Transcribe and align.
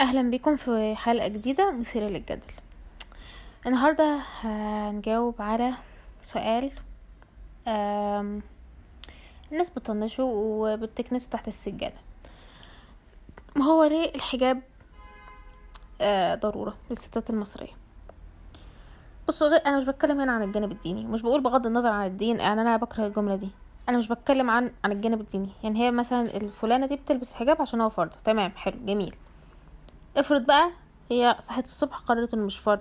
أهلا 0.00 0.30
بكم 0.30 0.56
في 0.56 0.94
حلقة 0.96 1.28
جديدة 1.28 1.70
مثيرة 1.72 2.08
للجدل. 2.08 2.52
النهاردة 3.66 4.18
هنجاوب 4.40 5.42
على 5.42 5.72
سؤال 6.22 6.72
الناس 9.52 9.70
بتطنشه 9.70 10.24
وبتكنسه 10.24 11.30
تحت 11.30 11.48
السجادة. 11.48 11.98
ما 13.56 13.64
هو 13.64 13.84
ليه 13.84 14.14
الحجاب 14.14 14.62
آه، 16.00 16.34
ضرورة 16.34 16.76
للستات 16.90 17.30
المصرية؟ 17.30 17.79
بصوا 19.30 19.68
أنا 19.68 19.76
مش 19.78 19.84
بتكلم 19.84 20.20
هنا 20.20 20.32
عن 20.32 20.42
الجانب 20.42 20.72
الديني 20.72 21.06
مش 21.06 21.22
بقول 21.22 21.40
بغض 21.42 21.66
النظر 21.66 21.88
عن 21.90 22.06
الدين 22.06 22.36
يعني 22.36 22.60
أنا 22.60 22.76
بكره 22.76 23.06
الجملة 23.06 23.36
دي. 23.36 23.48
أنا 23.88 23.98
مش 23.98 24.08
بتكلم 24.08 24.50
عن 24.50 24.72
عن 24.84 24.92
الجانب 24.92 25.20
الديني. 25.20 25.48
يعني 25.62 25.78
هي 25.80 25.90
مثلا 25.90 26.36
الفلانة 26.36 26.86
دي 26.86 26.96
بتلبس 26.96 27.30
الحجاب 27.32 27.62
عشان 27.62 27.80
هو 27.80 27.88
فرض 27.88 28.10
تمام 28.10 28.50
حلو 28.56 28.78
جميل. 28.84 29.16
افرض 30.16 30.46
بقى 30.46 30.70
هي 31.10 31.36
صحت 31.40 31.64
الصبح 31.64 31.96
قررت 31.98 32.34
إنه 32.34 32.44
مش 32.44 32.58
فرض 32.58 32.80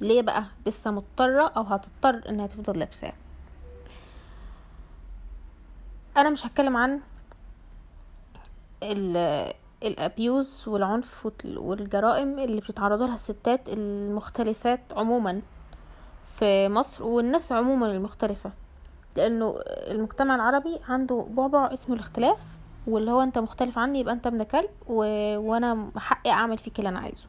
ليه 0.00 0.22
بقى؟ 0.22 0.44
لسه 0.66 0.90
مضطرة 0.90 1.52
أو 1.56 1.62
هتضطر 1.62 2.22
إنها 2.28 2.46
تفضل 2.46 2.78
لابساه. 2.78 3.12
أنا 6.16 6.30
مش 6.30 6.46
هتكلم 6.46 6.76
عن 6.76 7.00
ال 8.82 9.16
الأبيوز 9.82 10.64
والعنف 10.68 11.26
وال- 11.26 11.58
والجرائم 11.58 12.38
اللي 12.38 12.60
بتتعرضوا 12.60 13.06
لها 13.06 13.14
الستات 13.14 13.60
المختلفات 13.68 14.80
عموما. 14.92 15.42
في 16.26 16.68
مصر 16.68 17.04
والناس 17.04 17.52
عموما 17.52 17.86
المختلفة 17.92 18.50
لأنه 19.16 19.54
المجتمع 19.66 20.34
العربي 20.34 20.78
عنده 20.88 21.26
بعبع 21.30 21.72
اسمه 21.72 21.94
الاختلاف 21.94 22.40
واللي 22.86 23.10
هو 23.10 23.22
أنت 23.22 23.38
مختلف 23.38 23.78
عني 23.78 24.00
يبقى 24.00 24.14
أنت 24.14 24.26
ابن 24.26 24.42
كلب 24.42 24.70
و... 24.86 24.96
وأنا 25.38 25.90
حقي 25.96 26.30
أعمل 26.30 26.58
فيك 26.58 26.78
اللي 26.78 26.88
أنا 26.88 26.98
عايزه. 26.98 27.26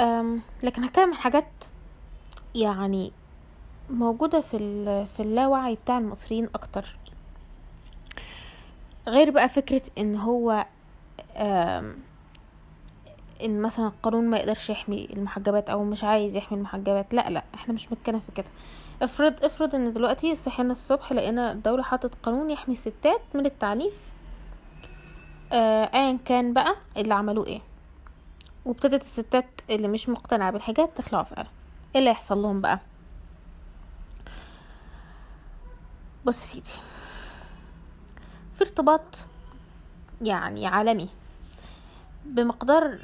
أم... 0.00 0.40
لكن 0.62 0.84
هتكلم 0.84 1.08
عن 1.08 1.14
حاجات 1.14 1.64
يعني 2.54 3.12
موجودة 3.90 4.40
في 4.40 4.56
ال... 4.56 5.06
في 5.06 5.20
اللاوعي 5.22 5.74
بتاع 5.74 5.98
المصريين 5.98 6.48
أكتر. 6.54 6.96
غير 9.08 9.30
بقى 9.30 9.48
فكرة 9.48 9.82
إن 9.98 10.16
هو 10.16 10.66
أم... 11.36 11.96
إن 13.44 13.62
مثلا 13.62 13.86
القانون 13.86 14.30
ما 14.30 14.36
يقدرش 14.38 14.70
يحمي 14.70 15.08
المحجبات 15.12 15.70
أو 15.70 15.84
مش 15.84 16.04
عايز 16.04 16.36
يحمي 16.36 16.58
المحجبات. 16.58 17.14
لا 17.14 17.30
لا 17.30 17.44
إحنا 17.54 17.74
مش 17.74 17.86
بنتكلم 17.86 18.20
في 18.20 18.32
كده. 18.34 18.46
افرض 19.02 19.44
افرض 19.44 19.74
إن 19.74 19.92
دلوقتي 19.92 20.36
صحينا 20.36 20.72
الصبح 20.72 21.12
لقينا 21.12 21.52
الدولة 21.52 21.82
حطت 21.82 22.14
قانون 22.22 22.50
يحمي 22.50 22.72
الستات 22.72 23.20
من 23.34 23.46
التعنيف 23.46 24.12
آه، 25.52 25.90
ايا 25.94 26.18
كان 26.24 26.52
بقى 26.52 26.76
اللي 26.96 27.14
عملوه 27.14 27.46
إيه. 27.46 27.60
وابتدت 28.64 29.02
الستات 29.02 29.46
اللي 29.70 29.88
مش 29.88 30.08
مقتنعة 30.08 30.50
بالحجاب 30.50 30.94
تخلعه 30.94 31.22
فعلا. 31.24 31.48
إيه 31.94 31.98
اللي 31.98 32.10
هيحصل 32.10 32.42
لهم 32.42 32.60
بقى؟ 32.60 32.80
بص 36.24 36.36
سيدي 36.36 36.70
في 38.54 38.60
ارتباط 38.64 39.26
يعني 40.22 40.66
عالمي 40.66 41.08
بمقدار 42.24 42.98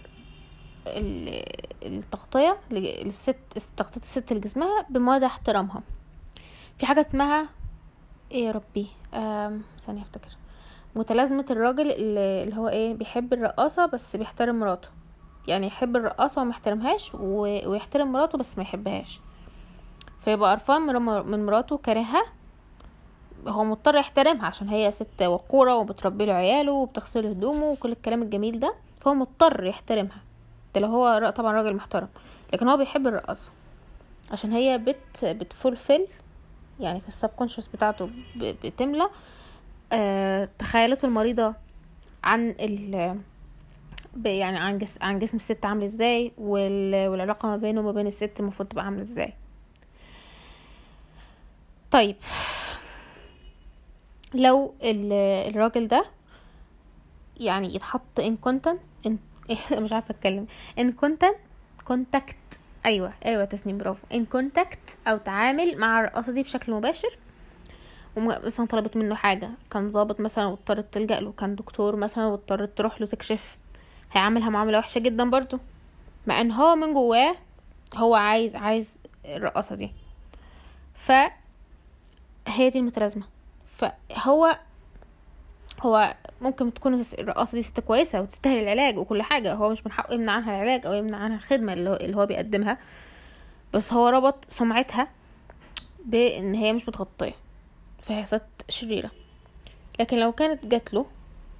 التغطية 1.82 2.58
للست 2.70 3.38
تغطية 3.76 4.00
الست 4.00 4.32
لجسمها 4.32 4.86
بمدى 4.90 5.26
احترامها. 5.26 5.82
في 6.78 6.86
حاجة 6.86 7.00
اسمها 7.00 7.48
إيه 8.32 8.44
يا 8.46 8.50
ربي؟ 8.50 8.86
ثانية 9.78 10.02
افتكر. 10.02 10.30
متلازمة 10.96 11.44
الراجل 11.50 11.90
اللي 11.90 12.56
هو 12.56 12.68
إيه 12.68 12.94
بيحب 12.94 13.32
الرقاصة 13.32 13.86
بس 13.86 14.16
بيحترم 14.16 14.60
مراته. 14.60 14.88
يعني 15.48 15.66
يحب 15.66 15.96
الرقاصة 15.96 16.42
وما 16.42 16.50
يحترمهاش 16.50 17.14
ويحترم 17.14 18.12
مراته 18.12 18.38
بس 18.38 18.58
ما 18.58 18.62
يحبهاش. 18.62 19.20
فيبقى 20.20 20.50
قرفان 20.50 20.82
من 21.30 21.46
مراته 21.46 21.76
كارهها. 21.76 22.22
هو 23.48 23.64
مضطر 23.64 23.94
يحترمها 23.94 24.46
عشان 24.46 24.68
هي 24.68 24.92
ست 24.92 25.22
وقورة 25.22 25.76
وبتربي 25.76 26.26
له 26.26 26.32
عياله 26.32 26.72
وبتغسل 26.72 27.26
هدومه 27.26 27.64
وكل 27.64 27.92
الكلام 27.92 28.22
الجميل 28.22 28.60
ده. 28.60 28.74
فهو 29.00 29.14
مضطر 29.14 29.64
يحترمها. 29.64 30.22
ده 30.74 30.80
لو 30.80 30.88
هو 30.88 31.32
طبعا 31.36 31.52
راجل 31.52 31.76
محترم 31.76 32.08
لكن 32.52 32.68
هو 32.68 32.76
بيحب 32.76 33.06
الرقاصة. 33.06 33.50
عشان 34.32 34.52
هي 34.52 34.78
بت 34.78 35.24
بتفولفل 35.24 36.06
يعني 36.80 37.00
في 37.00 37.08
السبكونشس 37.08 37.68
بتاعته 37.68 38.10
بتملى 38.36 39.08
آه 39.92 40.48
تخيلاته 40.58 41.06
المريضة 41.06 41.54
عن 42.24 42.50
ال 42.60 43.18
يعني 44.26 44.58
عن 44.58 44.78
جسم 44.78 44.98
عن 45.04 45.18
جسم 45.18 45.36
الست 45.36 45.64
عامل 45.66 45.84
إزاي 45.84 46.32
وال... 46.38 47.08
والعلاقة 47.08 47.48
ما 47.48 47.56
بينه 47.56 47.80
وما 47.80 47.92
بين 47.92 48.06
الست 48.06 48.32
المفروض 48.40 48.68
تبقى 48.68 48.84
عاملة 48.84 49.00
إزاي. 49.00 49.34
طيب 51.90 52.16
لو 54.34 54.74
ال... 54.82 55.12
الراجل 55.48 55.88
ده 55.88 56.04
يعني 57.40 57.74
يتحط 57.74 58.20
in 58.20 58.36
content 58.36 58.80
مش 59.72 59.92
عارفة 59.92 60.10
أتكلم. 60.10 60.46
in 60.78 60.92
content 60.92 61.36
contact 61.84 62.36
أيوه 62.86 63.12
أيوه 63.24 63.44
تسنيم 63.44 63.78
برافو. 63.78 64.06
in 64.14 64.24
contact 64.24 64.98
أو 65.06 65.16
تعامل 65.16 65.78
مع 65.78 66.00
الرقاصة 66.00 66.32
دي 66.32 66.42
بشكل 66.42 66.72
مباشر. 66.72 67.18
ومثلا 68.16 68.66
طلبت 68.66 68.96
منه 68.96 69.14
حاجة. 69.14 69.50
كان 69.70 69.90
ضابط 69.90 70.20
مثلا 70.20 70.46
واضطرت 70.46 70.94
تلجأ 70.94 71.20
له. 71.20 71.32
كان 71.32 71.54
دكتور 71.54 71.96
مثلا 71.96 72.26
واضطرت 72.26 72.78
تروح 72.78 73.00
له 73.00 73.06
تكشف. 73.06 73.58
هيعاملها 74.12 74.50
معاملة 74.50 74.78
وحشة 74.78 74.98
جدا 74.98 75.30
برضو. 75.30 75.58
مع 76.26 76.40
إن 76.40 76.52
هو 76.52 76.74
من 76.76 76.94
جواه 76.94 77.34
هو 77.96 78.14
عايز 78.14 78.56
عايز 78.56 78.98
الرقاصة 79.24 79.74
دي. 79.74 79.90
ف 80.94 81.12
هي 82.46 82.70
دي 82.70 82.78
المتلازمة. 82.78 83.24
فهو 83.78 84.58
هو 85.80 86.14
ممكن 86.40 86.74
تكون 86.74 87.02
الرقاصة 87.18 87.56
دي 87.56 87.62
ست 87.62 87.80
كويسة 87.80 88.20
وتستاهل 88.20 88.62
العلاج 88.62 88.98
وكل 88.98 89.22
حاجة 89.22 89.54
هو 89.54 89.70
مش 89.70 89.86
من 89.86 89.92
حقه 89.92 90.14
يمنع 90.14 90.32
عنها 90.32 90.50
العلاج 90.56 90.86
أو 90.86 90.92
يمنع 90.92 91.18
عنها 91.18 91.36
الخدمة 91.36 91.72
اللي 91.72 92.16
هو, 92.16 92.26
بيقدمها. 92.26 92.78
بس 93.74 93.92
هو 93.92 94.08
ربط 94.08 94.44
سمعتها 94.48 95.08
بإن 96.04 96.54
هي 96.54 96.72
مش 96.72 96.88
متغطية 96.88 97.34
فهي 98.00 98.24
ست 98.24 98.42
شريرة. 98.68 99.10
لكن 100.00 100.18
لو 100.18 100.32
كانت 100.32 100.66
جات 100.66 100.94
له 100.94 101.06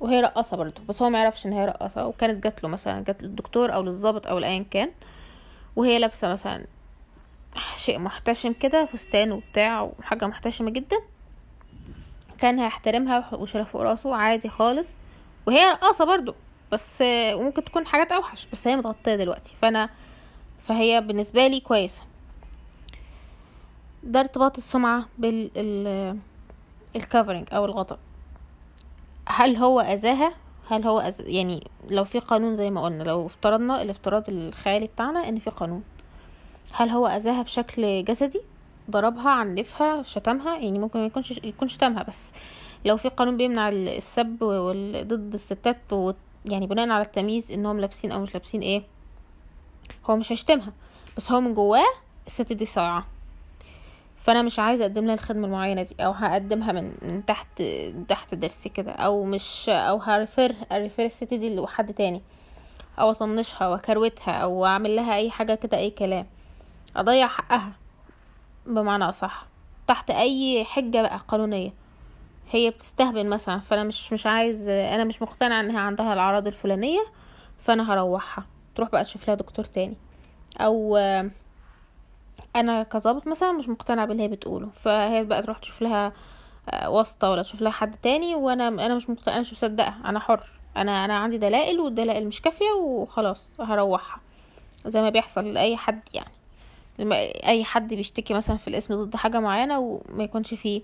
وهي 0.01 0.21
رقاصة 0.21 0.57
برضه 0.57 0.83
بس 0.89 1.03
هو 1.03 1.11
ما 1.11 1.19
يعرفش 1.19 1.47
إن 1.47 1.53
هي 1.53 1.65
رقاصة 1.67 2.07
وكانت 2.07 2.45
جات 2.45 2.63
له 2.63 2.69
مثلا 2.69 3.05
جات 3.05 3.23
للدكتور 3.23 3.75
أو 3.75 3.83
للضابط 3.83 4.27
أو 4.27 4.39
لايا 4.39 4.65
كان 4.71 4.91
وهي 5.77 5.99
لابسة 5.99 6.33
مثلا 6.33 6.65
شيء 7.77 7.99
محتشم 7.99 8.53
كده 8.53 8.85
فستان 8.85 9.33
وبتاع 9.33 9.83
وحاجة 9.83 10.27
محتشمة 10.27 10.71
جدا 10.71 10.97
كان 12.39 12.59
هيحترمها 12.59 13.21
فوق 13.65 13.83
راسه 13.83 14.15
عادي 14.15 14.49
خالص. 14.49 14.99
وهي 15.47 15.71
رقاصة 15.71 16.05
برضو 16.05 16.35
بس 16.73 17.03
ممكن 17.33 17.65
تكون 17.65 17.87
حاجات 17.87 18.13
أوحش 18.13 18.47
بس 18.53 18.69
هي 18.69 18.77
متغطية 18.77 19.17
دلوقتي 19.17 19.55
فانا 19.63 19.91
فهي 20.59 21.01
بالنسبة 21.01 21.47
لي 21.47 21.61
كويسة. 21.61 22.03
ده 24.03 24.21
ارتباط 24.21 24.57
السمعة 24.57 25.07
بال 25.19 25.51
أو 27.53 27.65
الغطاء. 27.65 27.99
هل 29.27 29.57
هو 29.57 29.81
أذاها؟ 29.81 30.35
هل 30.71 30.87
هو 30.87 30.99
أز... 30.99 31.21
يعني 31.21 31.71
لو 31.91 32.05
في 32.05 32.19
قانون 32.19 32.55
زي 32.55 32.71
ما 32.71 32.83
قلنا 32.83 33.03
لو 33.03 33.27
افترضنا 33.27 33.83
الافتراض 33.83 34.25
الخيالي 34.29 34.87
بتاعنا 34.87 35.29
إن 35.29 35.39
في 35.39 35.51
قانون. 35.51 35.83
هل 36.73 36.89
هو 36.89 37.07
أذاها 37.07 37.43
بشكل 37.43 38.05
جسدي؟ 38.05 38.41
ضربها 38.91 39.31
عنفها 39.31 40.03
شتمها 40.03 40.59
يعني 40.59 40.79
ممكن 40.79 40.99
يكونش 40.99 41.31
يكون 41.31 41.69
شتمها 41.69 42.03
بس 42.03 42.33
لو 42.85 42.97
في 42.97 43.09
قانون 43.09 43.37
بيمنع 43.37 43.69
ال- 43.69 43.89
السب 43.89 44.39
ضد 45.05 45.35
الستات. 45.35 45.77
يعني 46.47 46.67
بناء 46.67 46.89
على 46.91 47.05
التمييز 47.05 47.53
إنهم 47.53 47.81
لابسين 47.81 48.13
أو 48.13 48.21
مش 48.21 48.35
لابسين 48.35 48.61
إيه 48.61 48.83
هو 50.11 50.17
مش 50.17 50.33
هيشتمها 50.33 50.73
بس 51.17 51.33
هو 51.33 51.41
من 51.41 51.55
جواه 51.55 51.87
الست 52.27 52.53
دي 52.53 52.67
صايعة 52.67 53.07
فأنا 54.17 54.43
مش 54.43 54.59
عايزة 54.59 54.85
أقدم 54.85 55.07
لها 55.07 55.15
الخدمة 55.15 55.47
المعينة 55.47 55.83
دي 55.83 55.95
أو 56.01 56.11
هقدمها 56.13 56.73
من 56.73 56.93
من 57.03 57.25
تحت 57.27 57.63
من 57.95 58.07
تحت 58.07 58.35
ضرسي 58.35 58.69
كده 58.69 58.93
أو 58.93 59.25
مش 59.25 59.69
أو 59.69 59.97
هرفر 59.99 60.55
ارفر 60.73 61.05
الست 61.05 61.35
دي 61.35 61.57
لحد 61.57 61.95
تاني 61.95 62.23
أو 63.01 63.11
أطنشها 63.11 63.69
وأكروتها 63.69 64.33
أو 64.33 64.67
أعمل 64.67 64.97
لها 64.97 65.15
أي 65.15 65.31
حاجة 65.31 65.55
كده 65.55 65.79
أي 65.79 65.91
كلام 65.91 66.27
أضيع 66.97 67.27
حقها 67.27 67.73
بمعنى 68.69 69.05
أصح 69.05 69.47
تحت 69.87 70.11
أي 70.11 70.65
حجة 70.65 71.03
بقى 71.03 71.19
قانونية. 71.29 71.73
هي 72.51 72.71
بتستهبل 72.71 73.27
مثلا 73.27 73.61
فأنا 73.61 73.85
مش 73.85 74.13
مش 74.13 74.27
عايز 74.27 74.69
أنا 74.69 75.05
مش 75.05 75.23
مقتنع 75.23 75.61
إنها 75.61 75.81
عندها 75.81 76.13
الأعراض 76.13 76.47
الفلانية 76.47 77.01
فأنا 77.59 77.93
هروحها. 77.93 78.47
تروح 78.75 78.91
بقى 78.91 79.05
تشوف 79.05 79.29
لها 79.29 79.35
دكتور 79.37 79.65
تاني. 79.65 79.97
آه، 80.61 81.31
أنا 82.57 82.83
كظابط 82.83 83.27
مثلا 83.27 83.53
مش 83.53 83.69
مقتنع 83.69 84.05
باللي 84.05 84.23
هي 84.23 84.29
بتقوله. 84.29 84.69
فهي 84.75 85.25
بقى 85.25 85.43
تروح 85.43 85.59
تشوف 85.59 85.83
لها 85.83 86.13
واسطة 86.87 87.31
ولا 87.31 87.43
تشوف 87.43 87.61
لها 87.61 87.73
حد 87.73 87.97
تاني 87.97 88.35
وأنا 88.35 88.69
أنا 88.69 88.95
مش 88.95 89.11
مقتنع 89.11 89.33
أنا 89.35 89.41
مش 89.41 89.53
مصدقه 89.53 89.95
أنا 90.05 90.21
حر. 90.21 90.51
أنا 90.77 91.05
أنا 91.05 91.17
عندي 91.17 91.39
دلائل 91.39 91.81
والدلائل 91.81 92.27
مش 92.27 92.41
كافية 92.43 92.71
وخلاص 92.83 93.53
هروحها. 93.61 94.21
زي 94.87 95.03
ما 95.03 95.11
بيحصل 95.11 95.45
لأي 95.47 95.77
حد 95.77 96.01
يعني. 96.15 96.38
أي 97.47 97.65
حد 97.65 97.95
بيشتكي 97.95 98.35
مثلا 98.35 98.57
في 98.57 98.69
الاسم 98.69 99.05
ضد 99.05 99.17
حاجة 99.17 99.41
معينة 99.41 99.79
وما 99.79 100.25
يكونش 100.25 100.55
فيه 100.55 100.83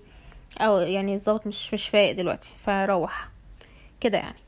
أو 0.59 0.77
يعني 0.77 1.15
الظابط 1.15 1.47
مش 1.47 1.73
مش 1.73 1.89
فايق 1.89 2.15
دلوقتي 2.15 2.51
فروح. 2.57 3.29
كده 3.99 4.17
يعني. 4.17 4.39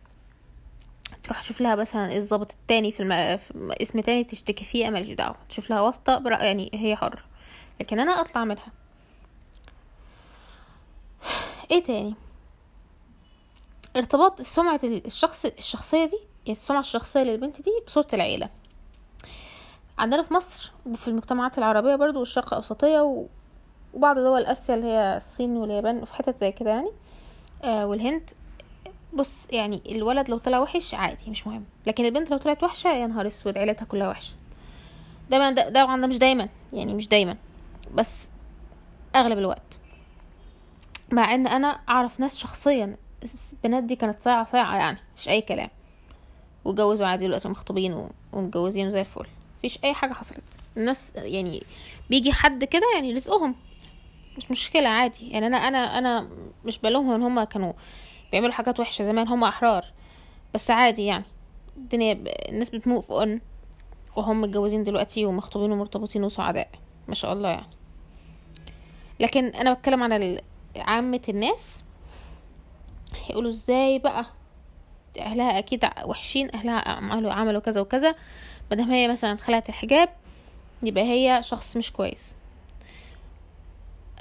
تروح 1.24 1.42
تشوف 1.42 1.62
لها 1.62 1.76
مثلا 1.76 2.18
الظابط 2.18 2.52
التاني 2.52 2.92
في, 2.92 3.00
الم... 3.00 3.38
في 3.38 3.76
اسم 3.82 4.00
تاني 4.00 4.24
تشتكي 4.24 4.66
فيه 4.66 4.90
ماليش 4.90 5.10
دعوة. 5.10 5.36
تشوف 5.50 5.70
لها 5.70 5.82
واسطة 5.82 6.18
برأ 6.18 6.44
يعني 6.44 6.72
هي 6.74 6.96
حرة. 6.96 7.24
لكن 7.80 8.00
أنا 8.00 8.22
أطلع 8.22 8.44
منها. 8.46 8.68
إيه 11.72 11.84
تاني؟ 11.84 12.16
ارتباط 13.98 14.42
سمعة 14.42 14.80
الشخص 14.84 15.46
الشخصية 15.46 16.06
دي 16.06 16.18
يعني 16.18 16.52
السمعة 16.60 16.80
الشخصية 16.80 17.24
للبنت 17.24 17.62
دي 17.62 17.72
بصورة 17.88 18.08
العيلة. 18.14 18.50
عندنا 19.98 20.24
في 20.24 20.34
مصر 20.34 20.72
وفي 20.86 21.08
المجتمعات 21.08 21.58
العربية 21.58 21.96
برضو 21.96 22.20
والشرق 22.20 22.48
الأوسطية. 22.48 23.28
وبعض 23.94 24.20
دول 24.20 24.46
آسيا 24.46 24.76
اللي 24.76 24.88
هي 24.88 25.18
الصين 25.18 25.58
واليابان 25.58 25.98
وفي 26.02 26.16
حتت 26.16 26.38
زي 26.38 26.52
كده 26.52 26.70
يعني. 26.70 26.92
آه 27.64 27.86
والهند. 27.88 28.30
بص 29.14 29.48
يعني 29.52 29.82
الولد 29.92 30.30
لو 30.30 30.38
طلع 30.38 30.60
وحش 30.60 30.94
عادي 30.94 31.30
مش 31.30 31.48
مهم. 31.48 31.64
لكن 31.88 32.06
البنت 32.06 32.32
لو 32.32 32.38
طلعت 32.38 32.64
وحشة 32.64 32.90
يا 32.90 33.08
نهار 33.08 33.28
أسود 33.28 33.58
عيلتها 33.58 33.86
كلها 33.86 34.10
وحشة. 34.10 34.34
ده 35.30 35.70
طبعا 35.70 36.02
ده 36.02 36.08
مش 36.08 36.18
دايما 36.18 36.50
يعني 36.74 36.94
مش 36.94 37.08
دايما. 37.08 37.38
بس 37.94 38.30
أغلب 39.16 39.38
الوقت. 39.38 39.80
مع 41.12 41.36
إن 41.36 41.48
أنا 41.48 41.68
أعرف 41.68 42.20
ناس 42.20 42.38
شخصيا 42.38 42.98
البنات 43.54 43.84
دي 43.84 43.96
كانت 43.96 44.22
صايعة 44.22 44.44
صايعة 44.44 44.78
يعني 44.78 44.98
مش 45.18 45.30
أي 45.30 45.42
كلام. 45.42 45.70
وجوزوا 46.66 47.08
عادي 47.08 47.26
دلوقتي 47.26 47.50
مخطوبين 47.50 48.10
ومتجوزين 48.34 48.92
زي 48.92 49.00
الفل. 49.02 49.28
مفيش 49.58 49.80
أي 49.84 49.94
حاجة 49.94 50.14
حصلت. 50.14 50.44
الناس 50.78 51.12
يعني 51.16 51.64
بيجي 52.10 52.32
حد 52.32 52.64
كده 52.64 52.86
يعني 52.96 53.14
رزقهم. 53.14 53.56
مش 54.38 54.52
مشكلة 54.52 54.90
عادي. 54.90 55.30
يعني 55.30 55.48
أنا 55.48 55.58
أنا 55.58 55.98
أنا 55.98 56.30
مش 56.66 56.80
بلومهم 56.80 57.14
إن 57.14 57.22
هما 57.22 57.44
كانوا 57.44 57.74
بيعملوا 58.32 58.54
حاجات 58.54 58.80
وحشة 58.80 59.06
زمان 59.06 59.28
هما 59.28 59.50
أحرار. 59.50 59.86
بس 60.54 60.72
عادي 60.72 61.06
يعني. 61.06 61.26
الدنيا 61.78 62.14
ب... 62.14 62.28
الناس 62.50 62.70
بتموف 62.70 63.12
اون 63.12 63.42
وهم 64.16 64.42
متجوزين 64.42 64.84
دلوقتي 64.84 65.26
ومخطوبين 65.26 65.72
ومرتبطين 65.72 66.24
وسعداء. 66.24 66.70
ما 67.08 67.16
شاء 67.16 67.34
الله 67.34 67.50
يعني. 67.50 67.70
لكن 69.20 69.46
أنا 69.46 69.74
بتكلم 69.74 70.04
عن 70.04 70.38
عامة 70.78 71.22
الناس. 71.30 71.84
يقولوا 73.30 73.52
إزاي 73.52 74.00
بقى؟ 74.00 74.26
أهلها 75.20 75.60
أكيد 75.60 75.86
وحشين 76.06 76.56
أهلها 76.56 76.90
عملوا 77.32 77.60
كذا 77.60 77.82
وكذا. 77.82 78.16
مادام 78.72 78.92
هي 78.92 79.08
مثلا 79.08 79.36
خلعت 79.38 79.70
الحجاب 79.70 80.10
يبقى 80.84 81.04
هي 81.04 81.44
شخص 81.44 81.78
مش 81.78 81.92
كويس. 81.92 82.36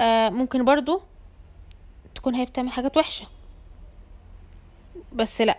آه 0.00 0.28
ممكن 0.28 0.64
برضو 0.64 1.02
تكون 2.14 2.34
هي 2.34 2.44
بتعمل 2.44 2.70
حاجات 2.70 2.96
وحشة. 2.96 3.26
بس 5.12 5.40
لأ 5.40 5.58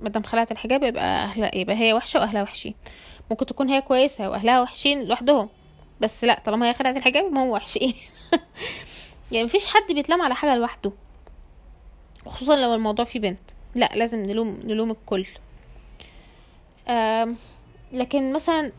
مادام 0.00 0.22
خلعت 0.22 0.52
الحجاب 0.52 0.82
يبقى 0.82 1.24
أهلها 1.24 1.56
يبقى 1.56 1.76
هي 1.76 1.92
وحشة 1.92 2.20
وأهلها 2.20 2.42
وحشين. 2.42 2.74
ممكن 3.30 3.46
تكون 3.46 3.68
هي 3.68 3.80
كويسة 3.80 4.30
وأهلها 4.30 4.62
وحشين 4.62 5.08
لوحدهم. 5.08 5.48
بس 6.00 6.24
لأ 6.24 6.42
طالما 6.44 6.68
هي 6.68 6.74
خلعت 6.74 6.96
الحجاب 6.96 7.32
ما 7.32 7.42
هو 7.42 7.54
وحشين. 7.54 7.94
يعني 9.32 9.44
مفيش 9.44 9.66
حد 9.66 9.94
بيتلام 9.94 10.22
على 10.22 10.34
حاجة 10.34 10.56
لوحده. 10.56 10.92
خصوصا 12.26 12.56
لو 12.56 12.74
الموضوع 12.74 13.04
فيه 13.04 13.20
بنت. 13.20 13.50
لأ 13.74 13.90
لازم 13.94 14.18
نلوم 14.18 14.60
نلوم 14.64 14.90
الكل. 14.90 15.26
لكن 17.92 18.32
مثلا 18.32 18.72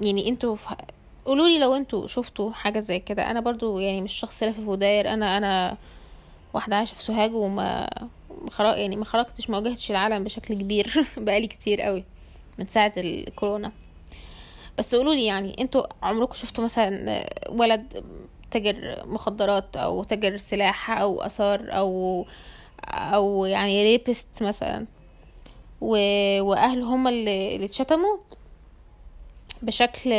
يعني 0.00 0.28
أنتوا 0.28 0.56
قولوا 1.24 1.48
لي 1.48 1.58
لو 1.58 1.74
أنتوا 1.74 2.06
شفتوا 2.06 2.52
حاجة 2.52 2.80
زي 2.80 2.98
كده. 2.98 3.30
أنا 3.30 3.40
برضو 3.40 3.78
يعني 3.78 4.00
مش 4.00 4.12
شخص 4.12 4.42
لافف 4.42 4.68
وداير 4.68 5.08
أنا 5.10 5.36
أنا 5.36 5.76
واحدة 6.54 6.76
عايشة 6.76 6.94
في 6.94 7.02
سوهاج 7.02 7.34
وما 7.34 7.88
خرا 8.50 8.74
يعني 8.74 8.96
ما 8.96 9.04
خرجتش 9.04 9.50
ما 9.50 9.58
واجهتش 9.58 9.90
العالم 9.90 10.24
بشكل 10.24 10.54
كبير 10.54 10.94
بقالي 11.16 11.46
كتير 11.46 11.80
قوي 11.80 12.04
من 12.58 12.66
ساعة 12.66 12.92
الكورونا. 12.96 13.72
بس 14.78 14.94
قولوا 14.94 15.14
لي 15.14 15.26
يعني 15.26 15.56
أنتوا 15.60 15.82
عمركم 16.02 16.34
شفتوا 16.34 16.64
مثلا 16.64 17.26
ولد 17.48 18.04
تاجر 18.50 19.02
مخدرات 19.06 19.76
أو 19.76 20.02
تاجر 20.04 20.36
سلاح 20.36 20.90
أو 20.90 21.22
آثار 21.22 21.66
أو 21.70 22.26
أو 22.88 23.44
يعني 23.44 23.82
ريبست 23.82 24.42
مثلا؟ 24.42 24.86
و... 25.82 25.96
واهله 26.42 26.84
هم 26.94 27.08
اللي, 27.08 27.64
اتشتموا 27.64 28.16
بشكل 29.62 30.10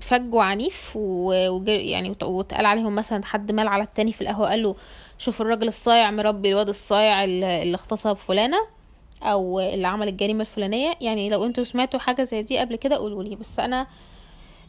فج 0.00 0.34
وعنيف 0.34 0.92
ويعني 0.96 2.16
واتقال 2.22 2.66
عليهم 2.66 2.94
مثلا 2.94 3.24
حد 3.24 3.52
مال 3.52 3.68
على 3.68 3.82
التاني 3.82 4.12
في 4.12 4.20
القهوة 4.20 4.48
قال 4.48 4.62
له 4.62 4.76
شوف 5.18 5.40
الراجل 5.40 5.68
الصايع 5.68 6.10
مربي 6.10 6.48
الواد 6.48 6.68
الصايع 6.68 7.24
اللي 7.24 7.74
اغتصب 7.74 8.12
فلانة 8.16 8.58
أو 9.22 9.60
اللي 9.60 9.86
عمل 9.86 10.08
الجريمة 10.08 10.40
الفلانية. 10.40 10.94
يعني 11.00 11.30
لو 11.30 11.44
أنتوا 11.44 11.64
سمعتوا 11.64 12.00
حاجة 12.00 12.22
زي 12.22 12.42
دي 12.42 12.58
قبل 12.58 12.76
كده 12.76 12.96
قولوا 12.96 13.22
لي. 13.22 13.36
بس 13.36 13.60
أنا 13.60 13.86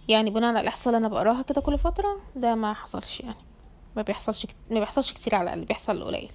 يعني 0.08 0.30
بناء 0.30 0.50
على 0.50 0.60
الإحصاء 0.62 0.88
اللي 0.96 1.08
أنا 1.08 1.16
بقراها 1.16 1.42
كده 1.42 1.62
كل 1.62 1.78
فترة 1.78 2.20
ده 2.36 2.56
ما 2.56 2.74
حصلش 2.74 3.20
يعني. 3.20 3.36
ما 3.96 4.02
بيحصلش 4.02 4.48
ما 4.72 4.80
بيحصلش 4.80 5.14
كتير 5.14 5.36
على 5.36 5.44
الأقل 5.44 5.66
بيحصل 5.66 6.04
قليل. 6.04 6.32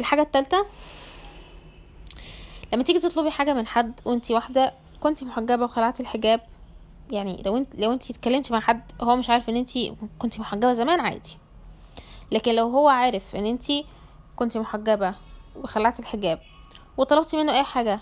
الحاجة 0.00 0.22
الثالثه 0.22 0.66
لما 2.72 2.82
تيجي 2.82 3.00
تطلبي 3.00 3.30
حاجة 3.30 3.54
من 3.54 3.66
حد 3.66 4.00
وانتي 4.04 4.34
واحدة 4.34 4.74
كنتي 5.00 5.24
محجبة 5.24 5.64
وخلعتي 5.64 6.02
الحجاب 6.02 6.40
يعني 7.10 7.42
لو 7.46 7.56
انت 7.56 7.74
لو 7.76 7.92
انت 7.92 8.10
اتكلمتي 8.10 8.52
مع 8.52 8.60
حد 8.60 8.82
هو 9.00 9.16
مش 9.16 9.30
عارف 9.30 9.48
ان 9.48 9.56
انت 9.56 9.70
كنتي 10.18 10.40
محجبة 10.40 10.72
زمان 10.72 11.00
عادي. 11.00 11.36
لكن 12.32 12.54
لو 12.54 12.68
هو 12.68 12.88
عارف 12.88 13.36
ان 13.36 13.46
انت 13.46 13.64
كنتي 14.36 14.58
محجبة 14.58 15.14
وخلعتي 15.56 16.02
الحجاب 16.02 16.40
وطلبتي 16.96 17.36
منه 17.36 17.52
أي 17.52 17.62
حاجة 17.62 18.00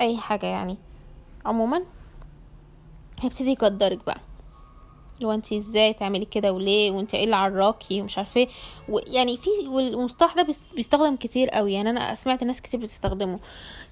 أي 0.00 0.16
حاجة 0.18 0.46
يعني 0.46 0.78
عموما 1.46 1.82
هيبتدي 3.20 3.50
يقدرك 3.50 4.04
بقى. 4.06 4.20
لو 5.20 5.32
انت 5.32 5.52
إزاي 5.52 5.92
تعملي 5.92 6.24
كده 6.24 6.52
وليه 6.52 6.90
وانت 6.90 7.14
إيه 7.14 7.24
اللي 7.24 7.36
عراكي 7.36 8.00
ومش 8.00 8.18
عارفة 8.18 8.40
إيه. 8.40 8.48
يعني 9.06 9.36
في 9.36 9.50
والمصطلح 9.68 10.34
ده 10.34 10.46
بيستخدم 10.76 11.16
كتير 11.16 11.48
قوي. 11.48 11.72
يعني 11.72 11.90
أنا 11.90 12.14
سمعت 12.14 12.44
ناس 12.44 12.60
كتير 12.60 12.80
بتستخدمه. 12.80 13.38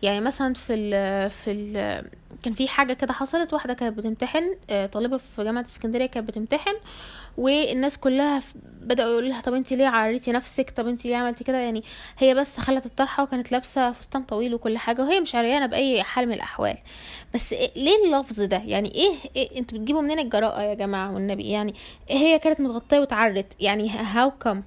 يعني 0.03 0.21
مثلا 0.21 0.55
في 0.55 0.75
ال 0.75 1.31
في 1.31 1.51
ال 1.51 2.05
كان 2.43 2.53
في 2.55 2.69
حاجة 2.69 2.93
كده 2.93 3.13
حصلت 3.13 3.53
واحدة 3.53 3.75
كانت 3.75 3.99
بتمتحن 3.99 4.57
آه، 4.71 4.87
طالبة 4.87 5.17
في 5.17 5.45
جامعة 5.45 5.63
اسكندرية 5.63 6.07
كانت 6.07 6.29
بتمتحن 6.29 6.75
والناس 7.37 7.99
كلها 7.99 8.43
بدأوا 8.81 9.11
يقولوا 9.11 9.29
لها 9.29 9.41
طب 9.41 9.55
انت 9.55 9.73
ليه 9.73 9.87
عريتي 9.87 10.33
نفسك؟ 10.33 10.71
طب 10.71 10.89
انت 10.89 11.05
ليه 11.05 11.17
عملتي 11.17 11.45
كده؟ 11.45 11.59
يعني 11.59 11.85
هي 12.19 12.35
بس 12.35 12.61
خلت 12.61 12.87
الطرحة 12.87 13.23
وكانت 13.23 13.53
لابسة 13.53 13.93
فستان 13.93 14.23
طويل 14.23 14.55
وكل 14.55 14.79
حاجة 14.79 15.03
وهي 15.03 15.21
مش 15.21 15.35
عريانة 15.35 15.67
بأي 15.67 16.03
حال 16.03 16.27
من 16.27 16.35
الأحوال. 16.35 16.77
بس 17.35 17.53
إيه 17.53 17.71
ليه 17.77 18.05
اللفظ 18.07 18.41
ده؟ 18.41 18.63
يعني 18.67 18.95
إيه, 18.95 19.15
إيه 19.37 19.59
أنتوا 19.59 19.79
بتجيبوا 19.79 20.01
منين 20.01 20.19
الجراءة 20.19 20.63
يا 20.63 20.75
جماعة 20.75 21.15
والنبي؟ 21.15 21.49
يعني 21.51 21.75
هي 22.09 22.39
كانت 22.39 22.61
متغطية 22.61 22.99
وتعرت 22.99 23.47
يعني 23.61 23.91
هاو 23.91 24.31
كم 24.31 24.63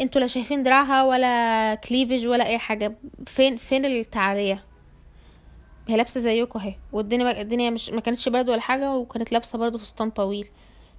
أنتوا 0.00 0.20
لا 0.20 0.26
شايفين 0.26 0.62
دراعها 0.62 1.04
ولا 1.04 1.74
كليفج 1.74 2.26
ولا 2.26 2.46
أي 2.46 2.58
حاجة. 2.58 2.94
فين 3.26 3.56
فين 3.56 3.84
التعرية؟ 3.84 4.64
هي 5.88 5.96
لابسة 5.96 6.20
زيكم 6.20 6.58
أهي 6.58 6.74
والدنيا 6.92 7.40
الدنيا 7.40 7.70
مش 7.70 7.90
ما 7.90 8.00
كانتش 8.00 8.28
برد 8.28 8.48
ولا 8.48 8.60
حاجة 8.60 8.94
وكانت 8.96 9.32
لابسة 9.32 9.58
برضو 9.58 9.78
فستان 9.78 10.10
طويل. 10.10 10.48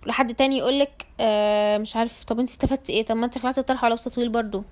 لحد 0.06 0.36
تاني 0.36 0.58
يقولك 0.58 1.06
آه 1.20 1.78
مش 1.78 1.96
عارف 1.96 2.24
طب 2.24 2.40
انت 2.40 2.50
استفدتي 2.50 2.94
إيه؟ 2.94 3.06
طب 3.06 3.16
ما 3.16 3.26
انت 3.26 3.38
خلعتي 3.38 3.60
الطرحه 3.60 3.86
ولابسه 3.86 4.12
طويل 4.12 4.30
برضو. 4.30 4.64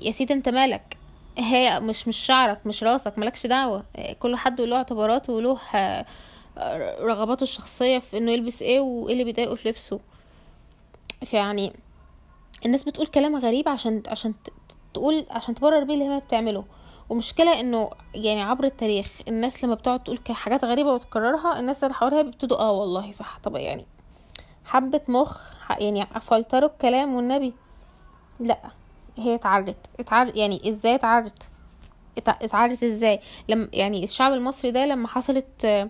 يا 0.00 0.10
سيدي 0.10 0.34
انت 0.34 0.48
مالك؟ 0.48 0.96
هي 1.38 1.80
مش 1.80 2.08
مش 2.08 2.16
شعرك 2.16 2.66
مش 2.66 2.82
راسك 2.84 3.18
مالكش 3.18 3.46
دعوة. 3.46 3.84
كل 4.20 4.36
حد 4.36 4.60
له 4.60 4.76
اعتباراته 4.76 5.32
وله 5.32 5.58
آه، 5.74 6.04
رغباته 7.00 7.42
الشخصية 7.42 7.98
في 7.98 8.18
إنه 8.18 8.32
يلبس 8.32 8.62
إيه 8.62 8.80
وإيه 8.80 9.12
اللي 9.12 9.24
بيضايقه 9.24 9.54
في 9.54 9.68
لبسه. 9.68 10.00
فيعني 11.24 11.72
الناس 12.66 12.82
بتقول 12.82 13.06
كلام 13.06 13.36
غريب 13.36 13.68
عشان 13.68 14.02
عشان 14.08 14.34
تقول 14.94 15.26
عشان 15.30 15.54
تبرر 15.54 15.84
بيه 15.84 15.94
اللي 15.94 16.04
هي 16.04 16.20
بتعمله. 16.20 16.64
ومشكلة 17.08 17.60
إنه 17.60 17.90
يعني 18.14 18.42
عبر 18.42 18.64
التاريخ 18.64 19.20
الناس 19.28 19.64
لما 19.64 19.74
بتقعد 19.74 20.02
تقول 20.04 20.18
حاجات 20.30 20.64
غريبة 20.64 20.92
وتكررها 20.92 21.60
الناس 21.60 21.84
اللي 21.84 21.94
حواليها 21.94 22.22
بيبتدوا 22.22 22.58
آه 22.60 22.72
والله 22.72 23.10
صح. 23.10 23.38
طب 23.38 23.56
يعني 23.56 23.86
حبة 24.64 25.00
مخ 25.08 25.40
يعني 25.70 26.06
فلتروا 26.20 26.68
الكلام 26.68 27.14
والنبي. 27.14 27.54
لا 28.40 28.58
هي 29.18 29.34
اتعرت 29.34 29.76
اتعرت 30.00 30.36
يعني 30.36 30.68
إزاي 30.70 30.94
اتعرت 30.94 31.50
اتعرت 32.18 32.82
إزاي؟ 32.82 33.20
لما 33.48 33.68
يعني 33.72 34.04
الشعب 34.04 34.32
المصري 34.32 34.70
ده 34.70 34.86
لما 34.86 35.08
حصلت 35.08 35.88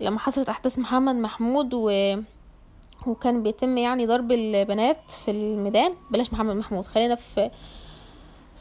لما 0.00 0.18
حصلت 0.18 0.48
أحداث 0.48 0.78
محمد 0.78 1.14
محمود 1.14 1.74
و 1.74 2.16
وكان 3.06 3.42
بيتم 3.42 3.78
يعني 3.78 4.06
ضرب 4.06 4.32
البنات 4.32 5.10
في 5.10 5.30
الميدان 5.30 5.94
بلاش 6.10 6.32
محمد 6.32 6.56
محمود 6.56 6.86
خلينا 6.86 7.14
في 7.14 7.50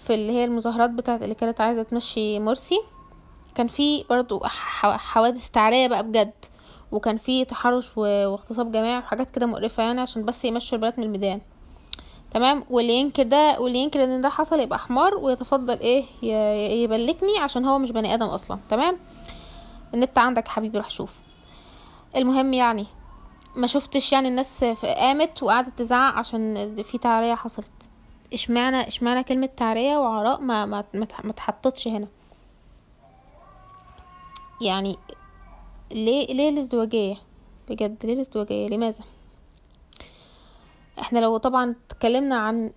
في 0.04 0.14
اللي 0.14 0.32
هي 0.32 0.46
المظاهرات 0.46 0.90
بتاعت 0.90 1.24
اللي 1.24 1.36
كانت 1.36 1.62
عايزة 1.62 1.84
تمشي 1.84 2.40
مرسي. 2.40 2.80
كان 3.56 3.68
في 3.68 4.04
برضو 4.10 4.40
حوادث 4.44 5.50
تعرية 5.50 5.88
بقى 5.88 6.04
بجد. 6.04 6.34
وكان 6.92 7.18
في 7.18 7.46
تحرش 7.46 7.98
واغتصاب 7.98 8.72
جماعي 8.72 8.98
وحاجات 9.00 9.32
كده 9.32 9.46
مقرفة 9.46 9.84
يعني 9.84 10.02
عشان 10.02 10.26
بس 10.26 10.46
يمشوا 10.46 10.78
البنات 10.78 11.00
من 11.00 11.06
الميدان. 11.06 11.42
تمام؟ 12.34 12.64
واللي 12.70 12.94
ينكر 12.94 13.24
ده 13.24 13.60
واللي 13.60 13.80
ينكر 13.80 14.04
إن 14.04 14.22
ده 14.22 14.30
حصل 14.30 14.60
يبقى 14.60 14.80
حمار 14.80 15.16
ويتفضل 15.16 15.80
إيه 15.80 16.06
يبلكني 16.84 17.38
عشان 17.40 17.66
هو 17.66 17.78
مش 17.80 17.92
بني 17.92 18.14
آدم 18.14 18.26
أصلا. 18.26 18.60
تمام؟ 18.70 18.98
النت 19.94 20.18
عندك 20.18 20.48
حبيبي 20.48 20.78
روح 20.78 20.90
شوف. 20.90 21.14
المهم 22.16 22.54
يعني 22.54 22.86
ما 23.56 23.68
شفتش 23.68 24.12
يعني 24.12 24.28
الناس 24.28 24.64
قامت 24.84 25.44
وقعدت 25.44 25.78
تزعق 25.80 26.14
عشان 26.14 26.76
في 26.84 26.98
تعرية 26.98 27.36
حصلت. 27.36 27.72
اشمعنى 28.34 28.88
اشمعنى 28.88 29.24
كلمة 29.24 29.50
تعرية 29.58 29.98
وعراء 29.98 30.42
ما 30.42 30.66
ما 30.66 30.84
ما 31.24 31.32
تحطتش 31.32 31.88
هنا؟ 31.88 32.08
يعني 34.62 34.98
ليه 35.92 36.28
ليه 36.34 36.50
الازدواجية؟ 36.50 37.16
بجد 37.70 38.06
ليه 38.06 38.14
الازدواجية؟ 38.14 38.68
لماذا؟ 38.68 39.04
إحنا 41.00 41.20
لو 41.20 41.38
طبعا 41.38 41.76
اتكلمنا 41.92 42.36
عن 42.36 42.72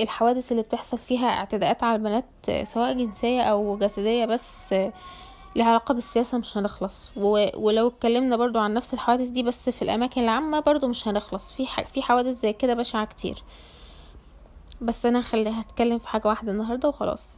الحوادث 0.00 0.52
اللي 0.52 0.62
بتحصل 0.62 0.98
فيها 0.98 1.28
اعتداءات 1.28 1.82
على 1.82 1.96
البنات 1.96 2.24
سواء 2.62 2.92
جنسية 2.92 3.42
أو 3.42 3.78
جسدية 3.78 4.24
بس 4.24 4.72
لها 5.56 5.66
علاقة 5.68 5.94
بالسياسة 5.94 6.38
مش 6.38 6.56
هنخلص. 6.56 7.10
ولو 7.16 7.88
اتكلمنا 7.88 8.36
برضو 8.36 8.58
عن 8.58 8.74
نفس 8.74 8.94
الحوادث 8.94 9.28
دي 9.28 9.42
بس 9.42 9.70
في 9.70 9.82
الأماكن 9.82 10.22
العامة 10.22 10.60
برضو 10.60 10.86
مش 10.88 11.08
هنخلص. 11.08 11.52
في 11.52 11.66
في 11.92 12.02
حوادث 12.02 12.40
زي 12.40 12.52
كده 12.52 12.74
بشعة 12.74 13.04
كتير. 13.06 13.42
بس 14.80 15.06
أنا 15.06 15.20
خلي 15.20 15.50
هتكلم 15.50 15.98
في 15.98 16.08
حاجة 16.08 16.28
واحدة 16.28 16.52
النهاردة 16.52 16.88
وخلاص. 16.88 17.34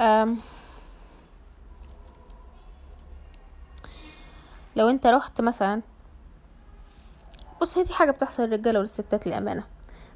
أم 0.00 0.38
لو 4.76 4.88
انت 4.90 5.06
رحت 5.06 5.40
مثلا 5.40 5.82
بص 7.60 7.78
هي 7.78 7.84
دي 7.84 7.94
حاجة 7.94 8.10
بتحصل 8.10 8.42
للرجالة 8.42 8.78
وللستات 8.78 9.26
للأمانة. 9.26 9.64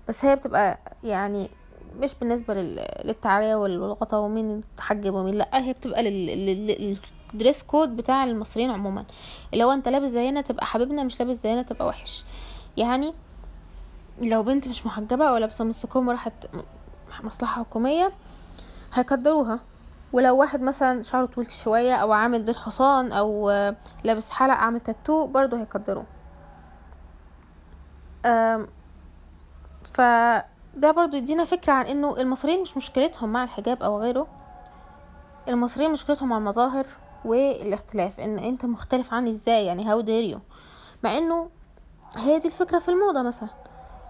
بس 0.09 0.25
هي 0.25 0.37
بتبقى 0.37 0.79
يعني 1.05 1.51
مش 1.99 2.15
بالنسبة 2.15 2.55
للتعرية 2.55 3.55
والغطا 3.55 4.17
ومين 4.17 4.61
تحجب 4.77 5.15
ومين 5.15 5.35
لأ 5.35 5.49
هي 5.65 5.73
بتبقى 5.73 6.03
لل 7.33 7.41
dress 7.41 7.63
code 7.63 7.97
بتاع 7.97 8.25
المصريين 8.25 8.71
عموما. 8.71 9.05
اللي 9.53 9.65
هو 9.65 9.73
انت 9.73 9.89
لابس 9.89 10.11
زينا 10.11 10.41
تبقى 10.41 10.67
حبيبنا 10.67 11.03
مش 11.03 11.21
لابس 11.21 11.37
زينا 11.37 11.63
تبقى 11.63 11.87
وحش. 11.87 12.25
يعني 12.77 13.15
لو 14.23 14.43
بنت 14.43 14.69
مش 14.69 14.87
محجبة 14.87 15.25
أو 15.25 15.49
نص 15.61 15.87
كم 15.87 16.09
وراحت 16.09 16.47
مصلحة 17.23 17.63
حكومية 17.63 18.13
هيقدروها. 18.93 19.61
ولو 20.13 20.37
واحد 20.37 20.61
مثلا 20.61 21.03
شعره 21.03 21.27
طويل 21.27 21.53
شوية 21.53 21.95
أو 21.95 22.13
عامل 22.13 22.45
ديل 22.45 22.57
حصان 22.57 23.13
أو 23.13 23.51
لابس 24.05 24.31
حلق 24.31 24.55
عامل 24.55 24.81
تاتو 24.81 25.27
برضه 25.27 25.59
هيقدروه. 25.59 26.05
فده 29.85 30.91
برضو 30.91 31.17
يدينا 31.17 31.45
فكرة 31.45 31.73
عن 31.73 31.87
إنه 31.87 32.17
المصريين 32.17 32.63
مش 32.63 32.77
مشكلتهم 32.77 33.33
مع 33.33 33.45
الحجاب 33.45 33.83
أو 33.83 34.01
غيره. 34.01 34.27
المصريين 35.49 35.93
مشكلتهم 35.93 36.29
مع 36.29 36.39
المظاهر 36.39 36.87
والاختلاف 37.25 38.21
إن 38.21 38.39
أنت 38.39 38.65
مختلف 38.65 39.15
عني 39.15 39.31
إزاي؟ 39.31 39.67
يعني 39.67 39.85
هاو 39.91 40.01
دير 40.01 40.39
مع 41.05 41.17
إنه 41.17 41.51
هي 42.17 42.39
دي 42.39 42.49
الفكرة 42.49 42.79
في 42.79 42.89
الموضة 42.89 43.23
مثلا. 43.23 43.49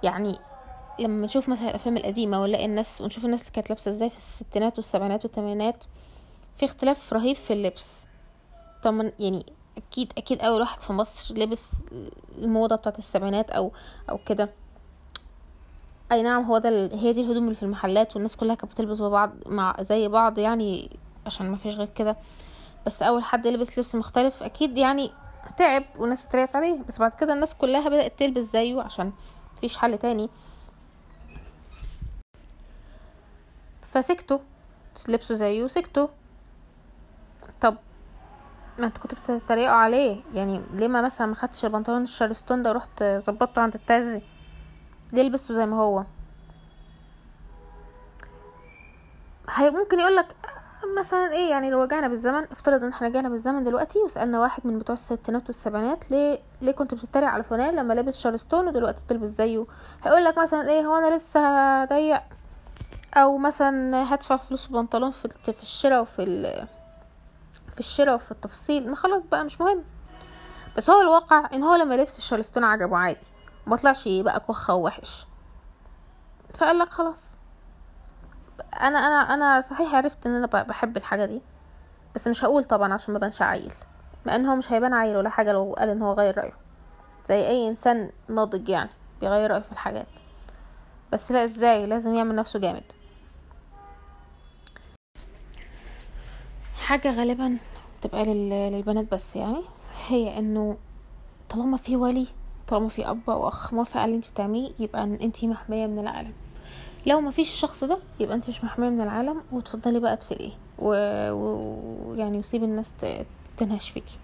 يعني 0.03 0.38
لما 1.00 1.26
نشوف 1.26 1.49
مثلا 1.49 1.69
الأفلام 1.71 1.97
القديمة 1.97 2.43
ونلاقي 2.43 2.65
الناس 2.65 3.00
ونشوف 3.00 3.25
الناس 3.25 3.41
اللي 3.41 3.53
كانت 3.53 3.71
لابسة 3.71 3.91
إزاي 3.91 4.11
في 4.11 4.17
الستينات 4.17 4.76
والسبعينات 4.76 5.25
والثمانينات 5.25 5.85
في 6.59 6.65
اختلاف 6.65 7.12
رهيب 7.12 7.37
في 7.37 7.53
اللبس. 7.53 8.07
طبعا 8.83 9.12
يعني 9.19 9.47
أكيد 9.76 10.12
أكيد 10.19 10.43
أول 10.43 10.61
واحد 10.61 10.81
في 10.81 10.93
مصر 10.93 11.35
لبس 11.35 11.73
الموضة 12.38 12.76
بتاعت 12.76 12.99
السبعينات 12.99 13.50
أو 13.50 13.73
أو 14.11 14.19
كده. 14.26 14.50
أي 16.12 16.23
نعم 16.23 16.45
هو 16.45 16.59
ده 16.59 16.71
هي 16.95 17.12
دي 17.12 17.21
الهدوم 17.21 17.45
اللي 17.45 17.55
في 17.55 17.62
المحلات 17.62 18.15
والناس 18.17 18.37
كلها 18.37 18.55
كانت 18.55 18.73
بتلبس 18.73 19.00
ببعض 19.03 19.33
مع 19.47 19.76
زي 19.81 20.09
بعض 20.09 20.38
يعني 20.38 20.99
عشان 21.26 21.50
ما 21.50 21.57
فيش 21.57 21.75
غير 21.75 21.87
كده. 21.87 22.17
بس 22.87 23.03
أول 23.03 23.25
حد 23.25 23.47
يلبس 23.47 23.79
لبس 23.79 23.95
مختلف 23.95 24.43
أكيد 24.43 24.79
يعني 24.79 25.11
تعب 25.59 25.85
والناس 25.99 26.26
اتريقت 26.26 26.57
عليه. 26.57 26.83
بس 26.88 26.99
بعد 26.99 27.15
كده 27.15 27.33
الناس 27.33 27.55
كلها 27.55 27.88
بدأت 27.88 28.19
تلبس 28.19 28.43
زيه 28.45 28.81
عشان 28.81 29.12
مفيش 29.57 29.76
حل 29.76 29.99
تاني. 29.99 30.29
فسكتوا. 33.97 34.38
لبسوا 35.09 35.37
زيه 35.37 35.67
سكتوا 35.67 36.09
طب 37.61 37.76
ما 38.79 38.87
انت 38.87 38.99
كنت 38.99 39.15
بتتريقوا 39.15 39.75
عليه. 39.75 40.21
يعني 40.35 40.62
ليه 40.73 40.88
ما 40.88 41.00
مثلا 41.00 41.26
ما 41.26 41.35
خدتش 41.35 41.65
البنطلون 41.65 42.03
الشارستون 42.03 42.62
ده 42.62 42.71
ورحت 42.71 43.03
ظبطته 43.03 43.62
عند 43.62 43.75
الترزي 43.75 44.23
ليه 45.12 45.29
لبسته 45.29 45.55
زي 45.55 45.67
ما 45.67 45.76
هو؟ 45.81 46.05
هي 49.50 49.71
ممكن 49.71 50.00
يقولك 50.00 50.26
مثلا 50.99 51.33
إيه 51.33 51.50
يعني 51.50 51.71
لو 51.71 51.83
رجعنا 51.83 52.09
بالزمن 52.09 52.45
افترض 52.53 52.83
إن 52.85 52.88
إحنا 52.88 53.09
رجعنا 53.09 53.29
بالزمن 53.29 53.65
دلوقتي 53.65 53.99
وسألنا 53.99 54.41
واحد 54.41 54.67
من 54.67 54.79
بتوع 54.79 54.95
الستينات 54.95 55.47
والسبعينات 55.47 56.11
ليه 56.11 56.38
ليه 56.62 56.73
كنت 56.73 56.95
بتتريق 56.95 57.29
على 57.29 57.43
فلان 57.43 57.76
لما 57.76 57.95
لابس 57.95 58.19
شارستون 58.19 58.69
ودلوقتي 58.69 59.05
بتلبس 59.05 59.29
زيه؟ 59.29 59.65
هيقول 60.05 60.25
لك 60.25 60.38
مثلا 60.38 60.69
إيه 60.69 60.87
هو 60.87 60.97
أنا 60.97 61.17
لسه 61.17 61.85
ضيق. 61.85 62.23
أو 63.15 63.39
مثلا 63.39 64.15
هدفع 64.15 64.37
فلوس 64.37 64.67
البنطلون 64.67 65.11
في 65.11 65.29
في 65.53 65.63
الشراء 65.63 66.03
وفي 66.03 66.67
في 67.75 67.81
الشراء 67.81 68.15
وفي 68.15 68.31
التفصيل 68.33 68.91
ما 68.91 68.97
خلاص 68.97 69.25
بقى 69.25 69.45
مش 69.45 69.61
مهم. 69.61 69.85
بس 70.77 70.91
هو 70.91 71.01
الواقع 71.01 71.49
إن 71.55 71.63
هو 71.63 71.75
لما 71.75 71.95
لبس 71.95 72.19
الشارستون 72.19 72.65
عجبه 72.65 72.97
عادي. 72.97 73.27
ما 73.67 73.77
طلعش 73.77 74.09
بقى 74.09 74.41
كخه 74.41 74.75
ووحش 74.75 75.27
فقال 76.55 76.79
لك 76.79 76.89
خلاص. 76.89 77.37
أنا 78.83 78.99
أنا 78.99 79.35
أنا 79.35 79.61
صحيح 79.61 79.95
عرفت 79.95 80.27
إن 80.27 80.33
أنا 80.35 80.47
بحب 80.47 80.97
الحاجة 80.97 81.25
دي. 81.25 81.43
بس 82.15 82.29
مش 82.29 82.45
هقول 82.45 82.65
طبعا 82.65 82.95
عشان 82.95 83.15
ما 83.15 83.21
بانش 83.21 83.43
عيل 83.43 83.73
مع 84.27 84.35
إن 84.35 84.47
هو 84.47 84.57
مش 84.57 84.73
هيبان 84.73 84.95
عيل 84.95 85.17
ولا 85.17 85.29
حاجة 85.29 85.53
لو 85.53 85.75
قال 85.79 85.89
إن 85.89 86.03
هو 86.03 86.13
غير 86.13 86.39
رأيه. 86.39 86.57
زي 87.25 87.49
أي 87.49 87.69
إنسان 87.69 88.11
ناضج 88.29 88.69
يعني 88.69 88.91
بيغير 89.21 89.51
رأيه 89.51 89.61
في 89.63 89.73
الحاجات. 89.73 90.07
بس 91.13 91.33
لا 91.33 91.45
إزاي؟ 91.45 91.87
لازم 91.87 92.15
يعمل 92.15 92.35
نفسه 92.37 92.59
جامد. 92.59 92.93
حاجة 96.79 97.13
غالبا 97.17 97.59
تبقى 98.03 98.25
للبنات 98.25 99.15
بس 99.15 99.37
يعني 99.37 99.63
هي 100.09 100.39
إنه 100.39 100.77
طالما 101.51 101.77
في 101.77 101.97
ولي 101.97 102.27
طالما 102.69 102.89
في 102.89 103.11
أب 103.11 103.31
أو 103.31 103.49
أخ 103.49 103.75
موافق 103.75 103.97
على 103.97 104.05
اللي 104.05 104.17
انت 104.17 104.31
بتعمليه 104.31 104.73
يبقى 104.79 105.05
انت 105.05 105.45
محمية 105.45 105.87
من 105.87 105.99
العالم. 105.99 106.33
لو 107.07 107.21
ما 107.21 107.31
فيش 107.31 107.49
الشخص 107.49 107.85
ده 107.85 107.99
يبقى 108.21 108.35
انت 108.37 108.49
مش 108.49 108.65
محمية 108.65 108.89
من 108.89 109.01
العالم 109.01 109.43
وتفضلي 109.53 110.01
بقى 110.01 110.17
تفرقي. 110.17 110.53
ويعني 110.79 111.31
و... 111.33 112.15
يعني 112.17 112.39
وسيب 112.39 112.65
الناس 112.65 112.95
تنهش 113.57 113.91
فيكي. 113.91 114.19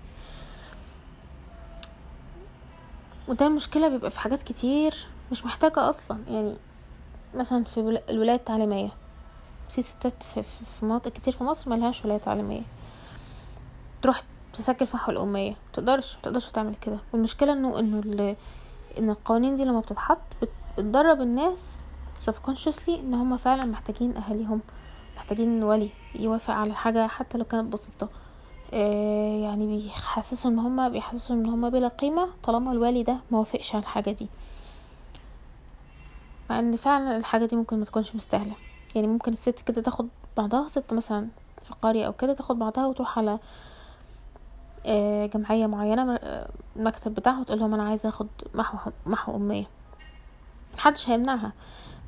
وده 3.29 3.47
المشكلة 3.47 3.89
بيبقى 3.89 4.11
في 4.11 4.21
حاجات 4.21 4.43
كتير 4.43 5.07
مش 5.31 5.45
محتاجة 5.45 5.91
أصلا. 5.91 6.19
يعني 6.29 6.57
مثلا 7.35 7.65
في 7.65 8.01
الولايه 8.09 8.37
التعليمية. 8.37 8.91
في 9.69 9.83
ستات 9.83 10.23
في, 10.23 10.43
في 10.43 10.85
مناطق 10.85 11.13
كتير 11.13 11.33
في 11.33 11.45
مصر 11.45 11.71
ملهاش 11.71 12.05
ولايه 12.05 12.19
تعليمية. 12.19 12.63
تروح 14.03 14.23
تسجل 14.53 14.87
في 14.87 14.97
محو 14.97 15.13
الأمية. 15.13 15.57
متقدرش 15.71 16.17
متقدرش 16.17 16.51
تعمل 16.51 16.75
كده. 16.75 16.99
والمشكلة 17.13 17.53
إنه 17.53 17.79
إنه 17.79 18.37
إن 18.99 19.11
القوانين 19.11 19.55
دي 19.55 19.65
لما 19.65 19.81
بتتحط 19.81 20.19
بتدرب 20.79 21.21
الناس 21.21 21.83
subconsciously 22.27 22.89
إن 22.89 23.15
هم 23.15 23.37
فعلا 23.37 23.65
محتاجين 23.65 24.17
أهاليهم. 24.17 24.61
محتاجين 25.17 25.63
ولي 25.63 25.91
يوافق 26.15 26.55
على 26.55 26.75
حاجة 26.75 27.07
حتى 27.07 27.39
لو 27.39 27.45
كانت 27.45 27.73
بسيطة. 27.73 28.09
آه 28.73 29.43
يعني 29.43 29.67
بيحسسوا 29.67 30.51
إن 30.51 30.59
هما 30.59 30.89
بيحسسوا 30.89 31.37
إن 31.37 31.47
هما 31.47 31.69
بلا 31.69 31.89
قيمة 31.89 32.29
طالما 32.43 32.73
الوالي 32.73 33.03
ده 33.03 33.17
موافقش 33.31 33.75
على 33.75 33.83
الحاجة 33.83 34.11
دي. 34.11 34.29
ان 36.59 36.77
فعلا 36.77 37.17
الحاجة 37.17 37.45
دي 37.45 37.57
ممكن 37.57 37.79
ما 37.79 37.85
تكونش 37.85 38.15
مستاهلة. 38.15 38.55
يعني 38.95 39.07
ممكن 39.07 39.33
الست 39.33 39.61
كده 39.61 39.83
تاخد 39.83 40.09
بعضها 40.37 40.69
ست 40.69 40.95
مثلا 40.95 41.29
في 41.63 41.75
قرية 41.83 42.07
أو 42.07 42.13
كده 42.13 42.33
تاخد 42.35 42.59
بعضها 42.59 42.87
وتروح 42.87 43.19
على 43.19 43.39
آه، 44.87 45.27
جمعية 45.27 45.67
معينة 45.67 46.15
آه، 46.15 46.49
المكتب 46.77 47.15
بتاعها 47.15 47.41
وتقول 47.41 47.61
لهم 47.61 47.75
أنا 47.75 47.83
عايزة 47.83 48.09
آخد 48.09 48.29
محو 48.55 48.91
محو 49.07 49.37
أمية. 49.37 49.65
محدش 50.75 51.09
هيمنعها. 51.11 51.53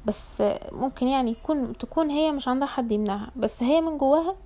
بس 0.06 0.42
ممكن 0.72 1.08
يعني 1.08 1.30
يكون 1.30 1.78
تكون 1.78 2.10
هي 2.10 2.32
مش 2.32 2.48
عندها 2.48 2.68
حد 2.68 2.92
يمنعها. 2.92 3.30
بس 3.36 3.62
هي 3.62 3.80
من 3.80 3.98
جواها 3.98 4.36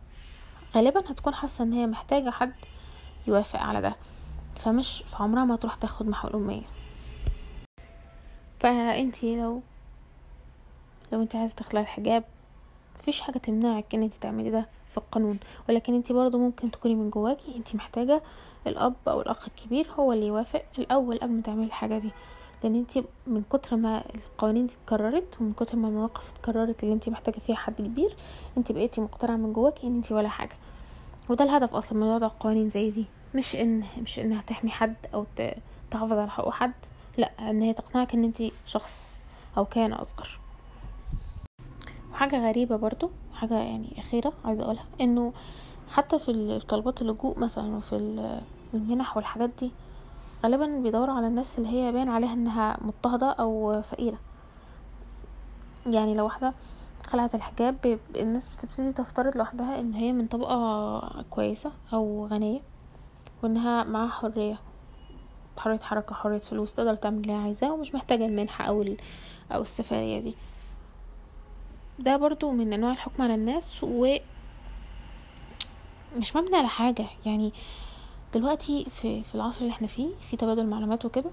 غالبا 0.77 1.01
هتكون 1.01 1.35
حاسة 1.35 1.65
إن 1.65 1.73
هي 1.73 1.87
محتاجة 1.87 2.31
حد 2.31 2.53
يوافق 3.27 3.61
على 3.61 3.81
ده. 3.81 3.97
فمش 4.57 5.05
في 5.07 5.17
عمرها 5.23 5.45
ما 5.45 5.57
تروح 5.57 5.75
تاخد 5.75 6.09
محو 6.09 6.29
الأمية. 6.29 6.63
فأنتي 8.61 9.37
لو 9.43 9.63
لو 11.13 11.23
انت 11.23 11.37
عايزة 11.37 11.55
تخلعي 11.55 11.83
الحجاب 11.83 12.25
مفيش 12.99 13.21
حاجة 13.21 13.39
تمنعك 13.39 13.95
ان 13.95 14.03
انت 14.03 14.15
تعملي 14.15 14.51
ده 14.51 14.69
في 14.89 14.99
القانون. 14.99 15.39
ولكن 15.69 15.95
انت 15.95 16.13
برضو 16.13 16.39
ممكن 16.39 16.71
تكوني 16.71 16.95
من 16.95 17.11
جواكي 17.11 17.57
انت 17.57 17.75
محتاجة 17.75 18.23
الأب 18.67 18.95
أو 19.09 19.21
الأخ 19.21 19.49
الكبير 19.49 19.89
هو 19.99 20.13
اللي 20.13 20.27
يوافق 20.27 20.63
الأول 20.79 21.19
قبل 21.19 21.33
ما 21.33 21.43
تعملي 21.43 21.67
الحاجة 21.67 21.99
دي. 21.99 22.11
لأن 22.65 22.75
انت 22.75 22.99
من 23.27 23.43
كتر 23.43 23.77
ما 23.77 24.05
القوانين 24.15 24.65
دي 24.65 24.73
اتكررت 24.73 25.41
ومن 25.41 25.53
كتر 25.53 25.77
ما 25.77 25.89
المواقف 25.89 26.31
اتكررت 26.31 26.83
اللي 26.83 26.95
انت 26.95 27.09
محتاجة 27.09 27.39
فيها 27.39 27.57
حد 27.57 27.75
كبير 27.75 28.17
انت 28.59 28.73
بقيتي 28.73 29.01
مقتنعة 29.01 29.37
من 29.37 29.53
جواكي 29.53 29.87
ان 29.87 29.97
انت 29.97 30.13
ولا 30.13 30.29
حاجة. 30.29 30.57
وده 31.29 31.45
الهدف 31.45 31.75
أصلا 31.75 31.99
من 31.99 32.07
وضع 32.07 32.29
قوانين 32.41 32.69
زي 32.69 32.91
دي. 32.91 33.05
مش 33.35 33.57
إن 33.57 33.83
مش 34.03 34.19
إنها 34.19 34.43
تحمي 34.43 34.71
حد 34.71 34.95
أو 35.15 35.27
تحافظ 35.91 36.13
على 36.13 36.31
حقوق 36.31 36.53
حد 36.53 36.73
لأ 37.19 37.51
إن 37.51 37.63
هي 37.63 37.73
تقنعك 37.73 38.15
إن 38.15 38.25
انت 38.25 38.43
شخص 38.67 39.19
أو 39.57 39.65
كائن 39.65 39.93
أصغر. 39.93 40.39
وحاجة 42.19 42.49
غريبة 42.49 42.77
برضو 42.77 43.11
حاجة 43.33 43.55
يعني 43.55 43.95
أخيرة 43.99 44.33
عايزة 44.45 44.65
أقولها 44.65 44.85
إنه 45.01 45.33
حتى 45.89 46.19
في 46.19 46.59
طلبات 46.69 47.03
اللجوء 47.03 47.39
مثلا 47.39 47.77
وفي 47.77 47.97
المنح 48.75 49.17
والحاجات 49.17 49.51
دي 49.59 49.71
غالبا 50.45 50.81
بيدوروا 50.83 51.15
على 51.15 51.27
الناس 51.27 51.59
اللي 51.59 51.69
هي 51.69 51.93
باين 51.93 52.09
عليها 52.09 52.33
إنها 52.33 52.77
مضطهدة 52.81 53.31
أو 53.31 53.83
فقيرة. 53.83 54.19
يعني 55.87 56.15
لو 56.15 56.25
واحدة 56.25 56.53
خلعت 57.07 57.35
الحجاب 57.35 57.99
الناس 58.17 58.49
بتبتدي 58.49 58.93
تفترض 58.93 59.37
لوحدها 59.37 59.81
إن 59.81 59.95
هي 59.95 60.13
من 60.13 60.27
طبقة 60.27 61.23
كويسة 61.31 61.71
أو 61.93 62.27
غنية 62.27 62.61
وإنها 63.43 63.85
معاها 63.85 64.09
حرية 64.09 64.59
حرية 65.59 65.79
حركة 65.79 66.15
حرية 66.15 66.39
فلوس 66.39 66.73
تقدر 66.73 66.95
تعمل 66.95 67.21
اللي 67.21 67.33
عايزاه 67.33 67.73
ومش 67.73 67.95
محتاجة 67.95 68.27
المنحة 68.27 68.65
أو 68.65 68.85
أو 69.53 69.61
السفرية 69.61 70.21
دي. 70.21 70.35
ده 71.99 72.17
برضو 72.17 72.51
من 72.51 72.73
أنواع 72.73 72.93
الحكم 72.93 73.23
على 73.23 73.35
الناس 73.35 73.85
و 73.85 74.17
مش 76.17 76.37
مبني 76.37 76.57
على 76.57 76.69
حاجة. 76.69 77.07
يعني 77.27 77.53
دلوقتي 78.35 78.87
في, 78.91 79.23
في 79.23 79.35
العصر 79.35 79.61
اللي 79.61 79.71
إحنا 79.73 79.87
فيه 79.87 80.09
في 80.31 80.37
تبادل 80.37 80.67
معلومات 80.67 81.05
وكده 81.05 81.31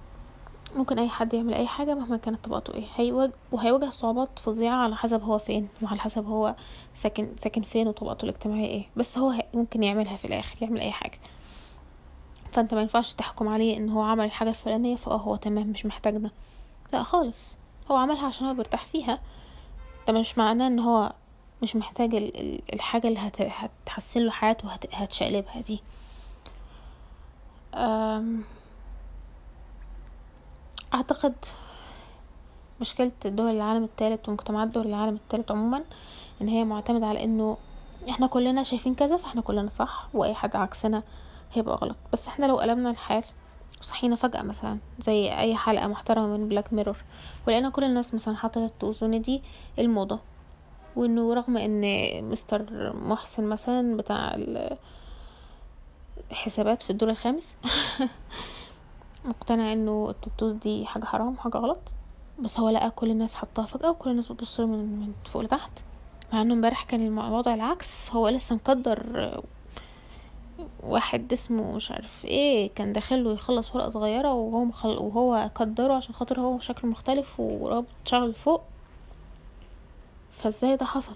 ممكن 0.75 0.99
أي 0.99 1.09
حد 1.09 1.33
يعمل 1.33 1.53
أي 1.53 1.67
حاجة 1.67 1.95
مهما 1.95 2.17
كانت 2.17 2.45
طبقته 2.45 2.73
إيه. 2.73 2.85
هيواجه 2.95 3.33
وهيواجه 3.51 3.89
صعوبات 3.89 4.39
فظيعة 4.39 4.75
على 4.75 4.95
حسب 4.95 5.23
هو 5.23 5.37
فين 5.37 5.67
وعلى 5.81 5.99
حسب 5.99 6.25
هو 6.25 6.55
ساكن 6.93 7.35
ساكن 7.35 7.61
فين 7.61 7.87
وطبقته 7.87 8.23
الاجتماعية 8.23 8.67
إيه. 8.67 8.85
بس 8.95 9.17
هو 9.17 9.33
ممكن 9.53 9.83
يعملها 9.83 10.17
في 10.17 10.25
الآخر 10.25 10.55
يعمل 10.61 10.79
أي 10.81 10.91
حاجة. 10.91 11.19
فأنت 12.51 12.73
ما 12.73 12.81
ينفعش 12.81 13.13
تحكم 13.13 13.47
عليه 13.47 13.77
إن 13.77 13.89
هو 13.89 14.01
عمل 14.01 14.25
الحاجة 14.25 14.49
الفلانية 14.49 14.95
فآه 14.95 15.17
هو 15.17 15.35
تمام 15.35 15.67
مش 15.67 15.85
محتاج 15.85 16.17
ده 16.17 16.31
لأ 16.93 17.03
خالص. 17.03 17.57
هو 17.91 17.95
عملها 17.95 18.25
عشان 18.25 18.47
هو 18.47 18.53
بيرتاح 18.53 18.85
فيها. 18.85 19.19
ده 20.07 20.13
مش 20.13 20.37
معناه 20.37 20.67
إن 20.67 20.79
هو 20.79 21.13
مش 21.61 21.75
محتاج 21.75 22.15
الحاجة 22.73 23.07
اللي 23.07 23.19
هتحسن 23.39 24.19
له 24.21 24.31
حياته 24.31 24.67
وهتشقلبها 24.67 25.61
دي. 25.61 25.81
أعتقد 30.93 31.33
مشكلة 32.81 33.11
دول 33.25 33.51
العالم 33.51 33.83
الثالث 33.83 34.29
ومجتمعات 34.29 34.67
دول 34.67 34.87
العالم 34.87 35.15
الثالث 35.15 35.51
عموما 35.51 35.83
إن 36.41 36.47
هي 36.47 36.63
معتمدة 36.63 37.05
على 37.07 37.23
إنه 37.23 37.57
إحنا 38.09 38.27
كلنا 38.27 38.63
شايفين 38.63 38.95
كذا 38.95 39.17
فإحنا 39.17 39.41
كلنا 39.41 39.69
صح 39.69 40.07
وأي 40.13 40.33
حد 40.35 40.55
عكسنا 40.55 41.03
هيبقى 41.53 41.75
غلط. 41.75 41.97
بس 42.13 42.27
إحنا 42.27 42.45
لو 42.45 42.57
قلبنا 42.59 42.89
الحال 42.89 43.23
وصحينا 43.81 44.15
فجأة 44.15 44.41
مثلا 44.41 44.77
زي 44.99 45.37
أي 45.39 45.55
حلقة 45.55 45.87
محترمة 45.87 46.37
من 46.37 46.49
بلاك 46.49 46.73
ميرور 46.73 46.97
ولقينا 47.47 47.69
كل 47.69 47.83
الناس 47.83 48.13
مثلا 48.13 48.37
حطت 48.37 48.57
التوزون 48.57 49.21
دي 49.21 49.43
الموضة. 49.79 50.19
وإنه 50.95 51.33
رغم 51.33 51.57
إن 51.57 51.83
مستر 52.23 52.93
محسن 52.93 53.43
مثلا 53.43 53.97
بتاع 53.97 54.37
الحسابات 56.31 56.81
في 56.81 56.89
الدور 56.89 57.09
الخامس 57.09 57.57
مقتنع 59.25 59.73
إنه 59.73 60.15
التوز 60.27 60.53
دي 60.53 60.85
حاجة 60.85 61.05
حرام 61.05 61.33
وحاجة 61.33 61.57
غلط. 61.57 61.79
بس 62.39 62.59
هو 62.59 62.69
لقى 62.69 62.91
كل 62.91 63.11
الناس 63.11 63.35
حطاها 63.35 63.65
فجأة 63.65 63.89
وكل 63.89 64.09
الناس 64.09 64.31
بتبص 64.31 64.59
من, 64.59 64.99
من 64.99 65.13
فوق 65.25 65.41
لتحت. 65.41 65.71
مع 66.33 66.41
إنه 66.41 66.53
امبارح 66.53 66.83
كان 66.83 67.19
الوضع 67.19 67.53
العكس. 67.53 68.11
هو 68.11 68.29
لسه 68.29 68.55
مقدر 68.55 69.41
واحد 70.83 71.33
اسمه 71.33 71.71
مش 71.71 71.91
عارف 71.91 72.25
إيه 72.25 72.69
كان 72.75 72.93
داخله 72.93 73.33
يخلص 73.33 73.75
ورقة 73.75 73.89
صغيرة 73.89 74.33
وهو 74.33 74.65
مخل... 74.65 74.89
وهو 74.97 75.49
قدره 75.55 75.93
عشان 75.93 76.15
خاطر 76.15 76.39
هو 76.39 76.59
شكله 76.59 76.91
مختلف 76.91 77.39
ورابط 77.39 77.87
شعره 78.05 78.25
لفوق. 78.25 78.61
فازاي 80.31 80.75
ده 80.75 80.85
حصل؟ 80.85 81.15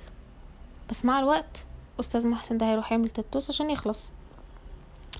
بس 0.89 1.05
مع 1.05 1.19
الوقت 1.19 1.65
أستاذ 1.99 2.27
محسن 2.27 2.57
ده 2.57 2.65
هيروح 2.69 2.91
يعمل 2.91 3.09
تاتوس 3.09 3.49
عشان 3.49 3.69
يخلص. 3.69 4.11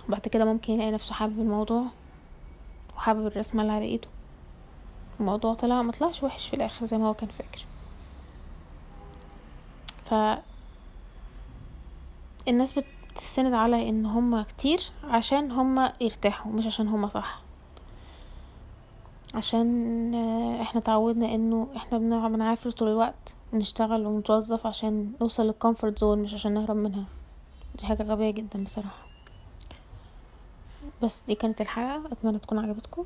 وبعد 0.08 0.22
كده 0.22 0.46
ممكن 0.46 0.74
يلاقي 0.74 0.92
نفسه 0.92 1.14
حابب 1.14 1.40
الموضوع 1.40 1.84
وحابب 2.98 3.28
الرسمة 3.28 3.62
اللي 3.62 3.74
على 3.74 3.86
إيده. 3.86 4.08
الموضوع 5.20 5.54
طلع 5.54 5.82
مطلعش 5.82 6.24
وحش 6.24 6.48
في 6.48 6.56
الآخر 6.56 6.86
زي 6.86 6.98
ما 6.98 7.08
هو 7.08 7.14
كان 7.14 7.30
فاكر. 7.30 7.66
ف 10.06 10.40
الناس 12.48 12.78
بتستند 13.20 13.54
على 13.54 13.90
إن 13.90 14.06
هما 14.06 14.44
كتير 14.44 14.92
عشان 15.04 15.52
هما 15.52 15.94
يرتاحوا 16.02 16.52
مش 16.52 16.66
عشان 16.66 16.88
هما 16.88 17.08
صح. 17.08 17.42
عشان 19.36 20.14
إحنا 20.62 20.82
تعودنا 20.82 21.36
إنه 21.36 21.68
إحنا 21.76 21.98
بنعافر 22.28 22.72
طول 22.72 22.88
الوقت 22.88 23.34
نشتغل 23.54 24.06
ونتوظف 24.06 24.68
عشان 24.68 25.12
نوصل 25.22 25.44
لل 25.44 25.56
comfort 25.56 26.00
zone 26.00 26.20
مش 26.20 26.34
عشان 26.34 26.54
نهرب 26.54 26.76
منها. 26.76 27.04
دي 27.80 27.86
حاجة 27.86 28.04
غبية 28.04 28.32
جدا 28.32 28.64
بصراحة. 28.64 29.06
بس 31.04 31.24
دي 31.28 31.36
كانت 31.36 31.62
الحلقة 31.62 32.02
أتمنى 32.12 32.40
تكون 32.40 32.60
عجبتكم 32.60 33.06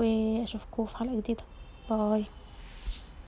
وأشوفكم 0.00 0.86
في 0.86 0.96
حلقة 0.96 1.16
جديدة. 1.16 1.44
bye. 1.90 2.24